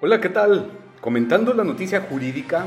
Hola, 0.00 0.20
¿qué 0.20 0.28
tal? 0.28 0.70
Comentando 1.00 1.52
la 1.54 1.64
noticia 1.64 2.02
jurídica 2.02 2.66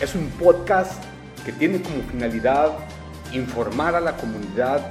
es 0.00 0.16
un 0.16 0.28
podcast 0.30 1.00
que 1.44 1.52
tiene 1.52 1.80
como 1.80 2.02
finalidad 2.02 2.72
informar 3.32 3.94
a 3.94 4.00
la 4.00 4.16
comunidad 4.16 4.90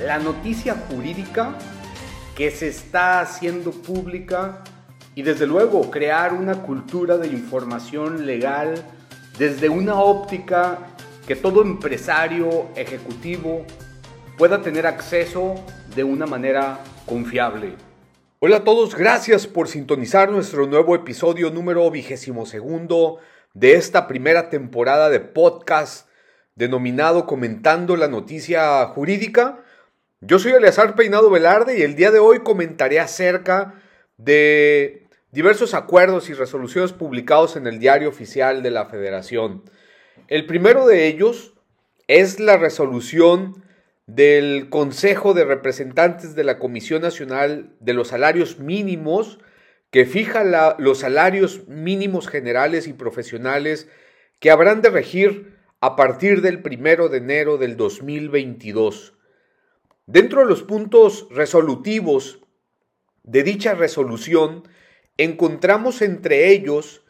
la 0.00 0.20
noticia 0.20 0.76
jurídica 0.88 1.56
que 2.36 2.52
se 2.52 2.68
está 2.68 3.18
haciendo 3.18 3.72
pública 3.72 4.62
y 5.16 5.22
desde 5.22 5.44
luego 5.44 5.90
crear 5.90 6.32
una 6.34 6.62
cultura 6.62 7.18
de 7.18 7.26
información 7.26 8.24
legal 8.24 8.74
desde 9.36 9.68
una 9.68 9.96
óptica 9.96 10.78
que 11.26 11.34
todo 11.34 11.62
empresario 11.62 12.68
ejecutivo 12.76 13.66
pueda 14.38 14.62
tener 14.62 14.86
acceso 14.86 15.56
de 15.96 16.04
una 16.04 16.26
manera 16.26 16.78
confiable. 17.06 17.74
Hola 18.44 18.56
a 18.56 18.64
todos, 18.64 18.96
gracias 18.96 19.46
por 19.46 19.68
sintonizar 19.68 20.32
nuestro 20.32 20.66
nuevo 20.66 20.96
episodio 20.96 21.50
número 21.50 21.88
vigésimo 21.92 22.44
segundo 22.44 23.20
de 23.54 23.74
esta 23.74 24.08
primera 24.08 24.50
temporada 24.50 25.10
de 25.10 25.20
podcast 25.20 26.08
denominado 26.56 27.24
Comentando 27.26 27.94
la 27.94 28.08
Noticia 28.08 28.84
Jurídica. 28.86 29.62
Yo 30.20 30.40
soy 30.40 30.50
Eleazar 30.50 30.96
Peinado 30.96 31.30
Velarde 31.30 31.78
y 31.78 31.82
el 31.82 31.94
día 31.94 32.10
de 32.10 32.18
hoy 32.18 32.40
comentaré 32.40 32.98
acerca 32.98 33.80
de 34.16 35.06
diversos 35.30 35.72
acuerdos 35.72 36.28
y 36.28 36.34
resoluciones 36.34 36.92
publicados 36.92 37.54
en 37.54 37.68
el 37.68 37.78
Diario 37.78 38.08
Oficial 38.08 38.64
de 38.64 38.72
la 38.72 38.86
Federación. 38.86 39.62
El 40.26 40.46
primero 40.46 40.88
de 40.88 41.06
ellos 41.06 41.54
es 42.08 42.40
la 42.40 42.56
resolución 42.56 43.62
del 44.06 44.68
Consejo 44.68 45.34
de 45.34 45.44
Representantes 45.44 46.34
de 46.34 46.44
la 46.44 46.58
Comisión 46.58 47.02
Nacional 47.02 47.74
de 47.80 47.94
los 47.94 48.08
Salarios 48.08 48.58
Mínimos, 48.58 49.38
que 49.90 50.06
fija 50.06 50.74
los 50.78 50.98
salarios 50.98 51.68
mínimos 51.68 52.26
generales 52.26 52.86
y 52.88 52.94
profesionales 52.94 53.88
que 54.40 54.50
habrán 54.50 54.80
de 54.80 54.90
regir 54.90 55.56
a 55.80 55.96
partir 55.96 56.40
del 56.40 56.62
primero 56.62 57.08
de 57.08 57.18
enero 57.18 57.58
del 57.58 57.76
2022. 57.76 59.14
Dentro 60.06 60.40
de 60.40 60.46
los 60.46 60.62
puntos 60.62 61.28
resolutivos 61.30 62.40
de 63.22 63.42
dicha 63.42 63.74
resolución, 63.74 64.66
encontramos 65.16 66.02
entre 66.02 66.48
ellos 66.48 67.04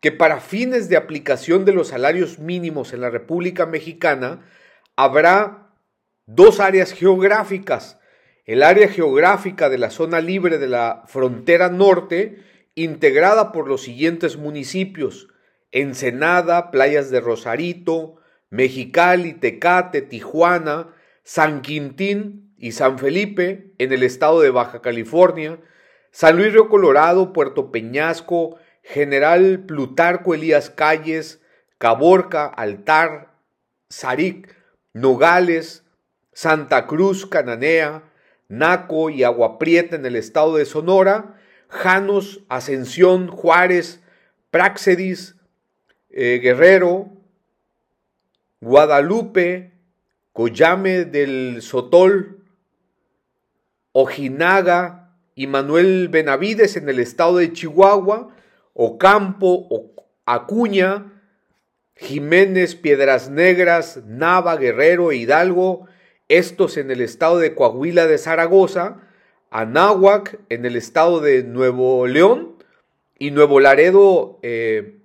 que 0.00 0.12
para 0.12 0.40
fines 0.40 0.88
de 0.88 0.96
aplicación 0.96 1.64
de 1.64 1.72
los 1.72 1.88
salarios 1.88 2.38
mínimos 2.38 2.92
en 2.92 3.00
la 3.00 3.10
República 3.10 3.64
Mexicana 3.64 4.44
habrá 4.96 5.63
dos 6.26 6.60
áreas 6.60 6.92
geográficas. 6.92 7.98
El 8.44 8.62
área 8.62 8.88
geográfica 8.88 9.68
de 9.68 9.78
la 9.78 9.90
zona 9.90 10.20
libre 10.20 10.58
de 10.58 10.68
la 10.68 11.04
frontera 11.06 11.70
norte, 11.70 12.42
integrada 12.74 13.52
por 13.52 13.68
los 13.68 13.82
siguientes 13.82 14.36
municipios: 14.36 15.28
Ensenada, 15.72 16.70
Playas 16.70 17.10
de 17.10 17.20
Rosarito, 17.20 18.16
Mexicali, 18.50 19.32
Tecate, 19.32 20.02
Tijuana, 20.02 20.94
San 21.22 21.62
Quintín 21.62 22.54
y 22.58 22.72
San 22.72 22.98
Felipe 22.98 23.72
en 23.78 23.92
el 23.92 24.02
estado 24.02 24.40
de 24.40 24.50
Baja 24.50 24.82
California, 24.82 25.58
San 26.10 26.36
Luis 26.36 26.52
Río 26.52 26.68
Colorado, 26.68 27.32
Puerto 27.32 27.72
Peñasco, 27.72 28.58
General 28.82 29.64
Plutarco 29.66 30.34
Elías 30.34 30.70
Calles, 30.70 31.42
Caborca, 31.78 32.46
Altar, 32.46 33.34
Zaric, 33.90 34.54
Nogales, 34.92 35.83
Santa 36.34 36.86
Cruz, 36.86 37.26
Cananea, 37.26 38.02
Naco 38.48 39.08
y 39.08 39.24
Agua 39.24 39.58
Prieta 39.58 39.96
en 39.96 40.04
el 40.04 40.16
estado 40.16 40.56
de 40.56 40.66
Sonora, 40.66 41.36
Janos, 41.68 42.44
Ascensión, 42.48 43.28
Juárez, 43.28 44.02
Praxedis, 44.50 45.36
eh, 46.10 46.40
Guerrero, 46.42 47.10
Guadalupe, 48.60 49.72
Coyame 50.32 51.04
del 51.04 51.62
Sotol, 51.62 52.44
Ojinaga 53.92 55.16
y 55.34 55.46
Manuel 55.46 56.08
Benavides 56.08 56.76
en 56.76 56.88
el 56.88 56.98
estado 56.98 57.38
de 57.38 57.52
Chihuahua, 57.52 58.34
Ocampo, 58.72 59.94
Acuña, 60.26 61.12
Jiménez, 61.94 62.74
Piedras 62.74 63.30
Negras, 63.30 64.02
Nava, 64.04 64.56
Guerrero 64.56 65.12
e 65.12 65.16
Hidalgo 65.16 65.86
estos 66.28 66.76
en 66.76 66.90
el 66.90 67.00
estado 67.00 67.38
de 67.38 67.54
Coahuila 67.54 68.06
de 68.06 68.18
Zaragoza, 68.18 69.00
Anáhuac 69.50 70.40
en 70.48 70.64
el 70.64 70.76
estado 70.76 71.20
de 71.20 71.42
Nuevo 71.44 72.06
León 72.06 72.56
y 73.18 73.30
Nuevo 73.30 73.60
Laredo, 73.60 74.38
eh, 74.42 74.98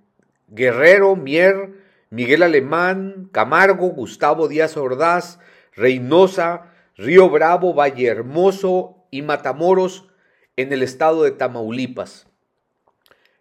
Guerrero, 0.47 1.15
Mier, 1.15 1.71
Miguel 2.09 2.41
Alemán, 2.41 3.29
Camargo, 3.31 3.89
Gustavo 3.89 4.47
Díaz 4.47 4.75
Ordaz, 4.77 5.39
Reynosa, 5.75 6.73
Río 6.97 7.29
Bravo, 7.29 7.73
Valle 7.73 8.07
Hermoso 8.07 9.05
y 9.11 9.21
Matamoros 9.21 10.09
en 10.55 10.73
el 10.73 10.83
estado 10.83 11.23
de 11.23 11.31
Tamaulipas. 11.31 12.27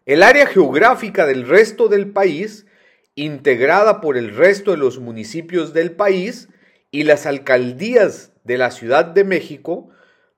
El 0.05 0.23
área 0.23 0.47
geográfica 0.47 1.27
del 1.27 1.47
resto 1.47 1.89
del 1.89 2.11
país, 2.11 2.67
integrada 3.15 4.01
por 4.01 4.17
el 4.17 4.35
resto 4.35 4.71
de 4.71 4.77
los 4.77 4.99
municipios 4.99 5.73
del 5.73 5.93
país, 5.93 6.49
y 6.91 7.05
las 7.05 7.27
alcaldías 7.27 8.33
de 8.45 8.59
la 8.59 8.71
Ciudad 8.71 9.05
de 9.05 9.25
México 9.25 9.91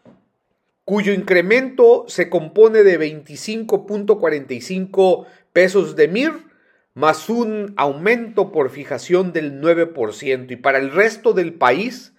cuyo 0.85 1.13
incremento 1.13 2.05
se 2.07 2.29
compone 2.29 2.83
de 2.83 2.99
25.45 2.99 5.25
pesos 5.53 5.95
de 5.95 6.07
MIR 6.07 6.51
más 6.93 7.29
un 7.29 7.73
aumento 7.77 8.51
por 8.51 8.69
fijación 8.69 9.31
del 9.33 9.61
9%. 9.61 10.51
Y 10.51 10.55
para 10.57 10.79
el 10.79 10.91
resto 10.91 11.33
del 11.33 11.53
país, 11.53 12.13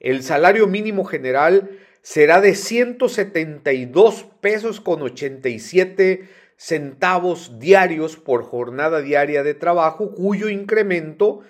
el 0.00 0.22
salario 0.22 0.66
mínimo 0.66 1.04
general 1.04 1.70
será 2.02 2.40
de 2.40 2.54
172 2.54 4.26
pesos 4.40 4.80
con 4.80 5.02
87 5.02 6.28
centavos 6.58 7.58
diarios 7.60 8.16
por 8.16 8.42
jornada 8.42 9.00
diaria 9.00 9.42
de 9.42 9.54
trabajo, 9.54 10.12
cuyo 10.12 10.48
incremento 10.50 11.40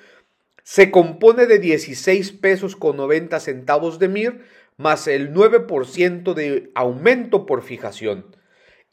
se 0.62 0.90
compone 0.90 1.46
de 1.46 1.58
16 1.58 2.32
pesos 2.32 2.76
con 2.76 2.98
90 2.98 3.40
centavos 3.40 3.98
de 3.98 4.08
MIR 4.08 4.44
más 4.76 5.08
el 5.08 5.32
9% 5.32 6.34
de 6.34 6.70
aumento 6.74 7.46
por 7.46 7.62
fijación. 7.62 8.36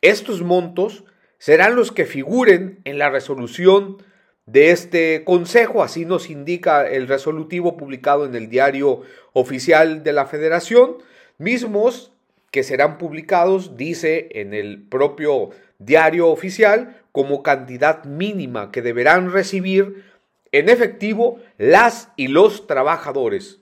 Estos 0.01 0.41
montos 0.41 1.03
serán 1.37 1.75
los 1.75 1.91
que 1.91 2.05
figuren 2.05 2.79
en 2.85 2.97
la 2.97 3.09
resolución 3.09 3.97
de 4.45 4.71
este 4.71 5.23
Consejo, 5.25 5.83
así 5.83 6.05
nos 6.05 6.29
indica 6.29 6.87
el 6.87 7.07
resolutivo 7.07 7.75
publicado 7.75 8.25
en 8.25 8.35
el 8.35 8.49
diario 8.49 9.01
oficial 9.33 10.03
de 10.03 10.13
la 10.13 10.27
Federación, 10.27 10.97
mismos 11.37 12.14
que 12.55 12.63
serán 12.63 12.97
publicados, 12.97 13.75
dice 13.75 14.29
en 14.31 14.53
el 14.53 14.81
propio 14.81 15.49
diario 15.77 16.29
oficial, 16.29 17.01
como 17.11 17.43
cantidad 17.43 18.05
mínima 18.05 18.71
que 18.71 18.81
deberán 18.81 19.33
recibir 19.33 20.05
en 20.53 20.69
efectivo 20.69 21.37
las 21.57 22.13
y 22.15 22.29
los 22.29 22.65
trabajadores. 22.65 23.59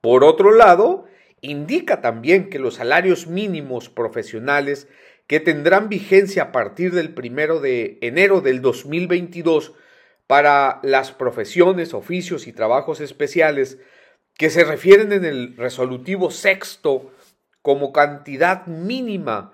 Por 0.00 0.22
otro 0.22 0.52
lado, 0.52 1.06
indica 1.40 2.00
también 2.00 2.48
que 2.48 2.60
los 2.60 2.74
salarios 2.74 3.26
mínimos 3.26 3.88
profesionales 3.88 4.86
que 5.26 5.40
tendrán 5.40 5.88
vigencia 5.88 6.44
a 6.44 6.52
partir 6.52 6.92
del 6.92 7.12
primero 7.12 7.58
de 7.58 7.98
enero 8.02 8.40
del 8.40 8.62
2022 8.62 9.72
para 10.28 10.78
las 10.84 11.10
profesiones, 11.10 11.92
oficios 11.92 12.46
y 12.46 12.52
trabajos 12.52 13.00
especiales 13.00 13.78
que 14.34 14.48
se 14.48 14.62
refieren 14.62 15.12
en 15.12 15.24
el 15.24 15.56
resolutivo 15.56 16.30
sexto 16.30 17.10
como 17.62 17.92
cantidad 17.92 18.66
mínima 18.66 19.52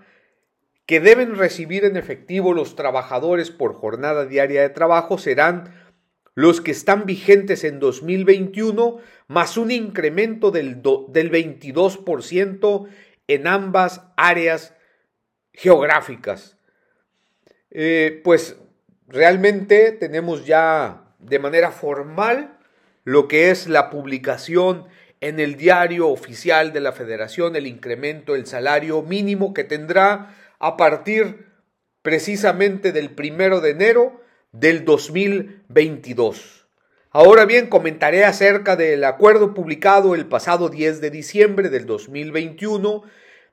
que 0.87 1.00
deben 1.00 1.37
recibir 1.37 1.85
en 1.85 1.97
efectivo 1.97 2.55
los 2.55 2.76
trabajadores 2.76 3.50
por 3.50 3.75
jornada 3.75 4.25
diaria 4.25 4.62
de 4.62 4.70
trabajo 4.70 5.19
serán 5.19 5.75
los 6.35 6.61
que 6.61 6.70
están 6.70 7.06
vigentes 7.06 7.64
en 7.64 7.81
2021 7.81 8.99
más 9.26 9.56
un 9.56 9.70
incremento 9.70 10.50
del, 10.50 10.82
del 10.82 11.32
22% 11.32 12.88
en 13.26 13.47
ambas 13.47 14.03
áreas 14.17 14.75
geográficas. 15.52 16.56
Eh, 17.70 18.20
pues 18.23 18.56
realmente 19.09 19.93
tenemos 19.93 20.47
ya 20.47 21.14
de 21.19 21.38
manera 21.38 21.73
formal 21.73 22.59
lo 23.05 23.29
que 23.29 23.50
es 23.50 23.67
la 23.67 23.91
publicación 23.91 24.85
en 25.20 25.40
el 25.40 25.56
diario 25.56 26.08
oficial 26.08 26.72
de 26.72 26.80
la 26.80 26.92
federación, 26.92 27.56
el 27.56 27.66
incremento 27.66 28.34
del 28.34 28.46
salario 28.46 29.02
mínimo 29.02 29.54
que 29.54 29.64
tendrá 29.64 30.36
a 30.58 30.76
partir 30.76 31.46
precisamente 32.02 32.92
del 32.92 33.10
primero 33.10 33.60
de 33.60 33.70
enero 33.70 34.20
del 34.52 34.84
2022. 34.84 36.66
Ahora 37.10 37.46
bien, 37.46 37.68
comentaré 37.68 38.24
acerca 38.24 38.76
del 38.76 39.02
acuerdo 39.04 39.54
publicado 39.54 40.14
el 40.14 40.26
pasado 40.26 40.68
10 40.68 41.00
de 41.00 41.10
diciembre 41.10 41.70
del 41.70 41.86
2021 41.86 43.04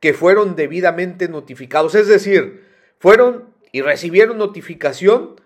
que 0.01 0.15
fueron 0.15 0.57
debidamente 0.57 1.29
notificados, 1.29 1.95
es 1.95 2.09
decir, 2.09 2.65
fueron 2.99 3.53
y 3.73 3.83
recibieron 3.83 4.39
notificación 4.39 5.41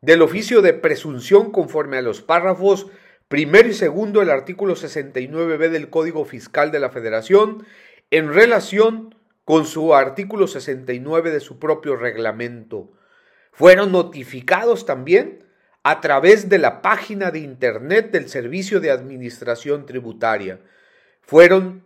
del 0.00 0.22
oficio 0.22 0.62
de 0.62 0.74
presunción 0.74 1.52
conforme 1.52 1.98
a 1.98 2.02
los 2.02 2.20
párrafos 2.20 2.88
primero 3.28 3.68
y 3.68 3.74
segundo 3.74 4.20
del 4.20 4.30
artículo 4.30 4.74
69b 4.74 5.70
del 5.70 5.88
Código 5.88 6.24
Fiscal 6.24 6.70
de 6.70 6.80
la 6.80 6.90
Federación 6.90 7.64
en 8.10 8.32
relación 8.32 9.14
con 9.44 9.66
su 9.66 9.94
artículo 9.94 10.46
69 10.46 11.30
de 11.30 11.40
su 11.40 11.58
propio 11.58 11.96
reglamento. 11.96 12.92
Fueron 13.52 13.92
notificados 13.92 14.86
también 14.86 15.44
a 15.82 16.00
través 16.00 16.48
de 16.48 16.58
la 16.58 16.80
página 16.80 17.30
de 17.30 17.40
Internet 17.40 18.12
del 18.12 18.28
Servicio 18.28 18.80
de 18.80 18.90
Administración 18.90 19.84
Tributaria. 19.84 20.60
Fueron 21.20 21.84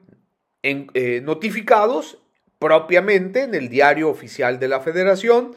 eh, 0.63 1.21
notificados 1.23 2.19
propiamente 2.59 3.43
en 3.43 3.55
el 3.55 3.69
diario 3.69 4.11
oficial 4.11 4.59
de 4.59 4.69
la 4.69 4.81
Federación 4.81 5.57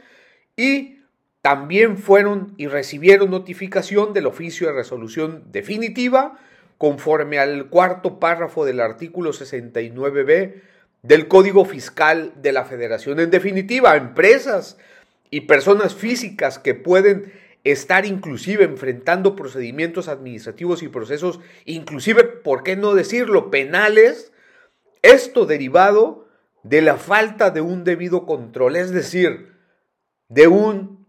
y 0.56 1.00
también 1.42 1.98
fueron 1.98 2.54
y 2.57 2.68
recibieron 2.68 3.31
notificación 3.31 4.13
del 4.13 4.28
oficio 4.28 4.68
de 4.68 4.74
resolución 4.74 5.44
definitiva 5.52 6.38
conforme 6.78 7.40
al 7.40 7.69
cuarto 7.69 8.19
párrafo 8.19 8.66
del 8.66 8.80
artículo 8.80 9.31
69b 9.31 10.62
del 11.01 11.28
Código 11.28 11.66
Fiscal 11.66 12.34
de 12.42 12.51
la 12.51 12.66
Federación. 12.66 13.19
En 13.19 13.31
definitiva, 13.31 13.96
empresas 13.96 14.78
y 15.30 15.42
personas 15.42 15.96
físicas 15.96 16.60
que 16.60 16.75
pueden 16.75 17.34
estar 17.63 18.06
inclusive 18.06 18.63
enfrentando 18.63 19.36
procedimientos 19.36 20.07
administrativos 20.07 20.81
y 20.81 20.88
procesos, 20.88 21.40
inclusive, 21.66 22.24
¿por 22.24 22.63
qué 22.63 22.75
no 22.75 22.94
decirlo?, 22.96 23.51
penales, 23.51 24.31
esto 25.01 25.46
derivado 25.46 26.28
de 26.63 26.81
la 26.81 26.98
falta 26.98 27.52
de 27.52 27.62
un 27.62 27.84
debido 27.84 28.25
control, 28.25 28.75
es 28.75 28.92
decir, 28.92 29.54
de 30.28 30.48
un 30.48 31.07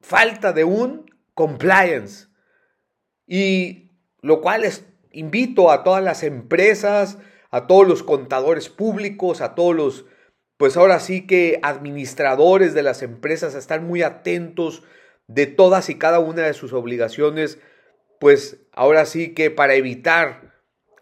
falta 0.00 0.52
de 0.52 0.64
un 0.64 1.10
compliance. 1.34 2.28
Y 3.26 3.90
lo 4.20 4.40
cual 4.40 4.64
es, 4.64 4.84
invito 5.10 5.70
a 5.70 5.82
todas 5.82 6.02
las 6.02 6.22
empresas, 6.22 7.18
a 7.54 7.68
todos 7.68 7.86
los 7.86 8.02
contadores 8.02 8.68
públicos, 8.68 9.40
a 9.40 9.54
todos 9.54 9.76
los, 9.76 10.04
pues 10.56 10.76
ahora 10.76 10.98
sí 10.98 11.24
que 11.24 11.60
administradores 11.62 12.74
de 12.74 12.82
las 12.82 13.00
empresas 13.00 13.54
a 13.54 13.60
estar 13.60 13.80
muy 13.80 14.02
atentos 14.02 14.82
de 15.28 15.46
todas 15.46 15.88
y 15.88 15.94
cada 15.94 16.18
una 16.18 16.42
de 16.42 16.52
sus 16.52 16.72
obligaciones, 16.72 17.60
pues 18.18 18.56
ahora 18.72 19.06
sí 19.06 19.34
que 19.34 19.52
para 19.52 19.74
evitar 19.74 20.56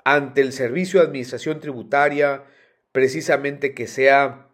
ante 0.05 0.43
el 0.43 0.53
Servicio 0.53 1.01
de 1.01 1.07
Administración 1.07 1.59
Tributaria 1.59 2.45
precisamente 2.93 3.73
que 3.73 3.87
sea 3.87 4.49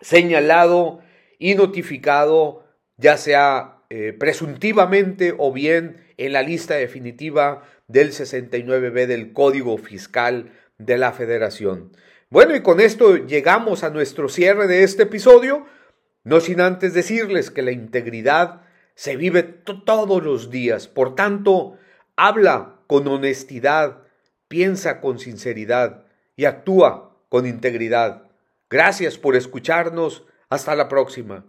señalado 0.00 1.02
y 1.38 1.54
notificado, 1.54 2.66
ya 2.96 3.16
sea 3.16 3.84
eh, 3.90 4.12
presuntivamente 4.12 5.36
o 5.38 5.52
bien 5.52 6.04
en 6.16 6.32
la 6.32 6.42
lista 6.42 6.74
definitiva 6.74 7.62
del 7.86 8.10
69B 8.10 9.06
del 9.06 9.32
Código 9.32 9.78
Fiscal 9.78 10.50
de 10.78 10.96
la 10.98 11.12
Federación. 11.12 11.92
Bueno, 12.30 12.54
y 12.54 12.62
con 12.62 12.80
esto 12.80 13.16
llegamos 13.16 13.84
a 13.84 13.90
nuestro 13.90 14.28
cierre 14.28 14.66
de 14.66 14.82
este 14.82 15.04
episodio, 15.04 15.66
no 16.24 16.40
sin 16.40 16.60
antes 16.60 16.94
decirles 16.94 17.50
que 17.50 17.62
la 17.62 17.72
integridad 17.72 18.62
se 18.94 19.16
vive 19.16 19.42
todos 19.42 20.22
los 20.22 20.50
días, 20.50 20.88
por 20.88 21.14
tanto, 21.14 21.78
habla 22.16 22.80
con 22.86 23.06
honestidad, 23.06 24.02
piensa 24.48 25.00
con 25.00 25.18
sinceridad 25.18 26.04
y 26.36 26.46
actúa 26.46 27.16
con 27.28 27.46
integridad. 27.46 28.24
Gracias 28.70 29.16
por 29.18 29.36
escucharnos 29.36 30.24
hasta 30.50 30.74
la 30.74 30.88
próxima. 30.88 31.44